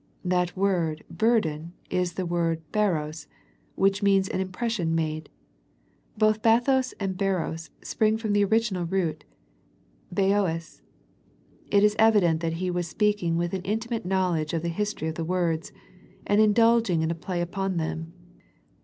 [0.25, 3.27] That word" >urden" is the word ^apos,
[3.75, 5.29] which means an impression made.
[6.17, 9.25] Both jSa^os and /Sdpo^ spring from the original root
[10.11, 10.81] fSda L^.
[11.69, 15.07] It is evident that He was speak ing with an intimate knowledge of the history
[15.07, 15.71] of the words,
[16.25, 18.11] and indulging in a play upon them.